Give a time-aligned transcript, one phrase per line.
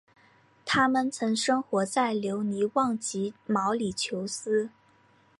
[0.65, 4.71] 它们曾生活在留尼旺及毛里裘斯。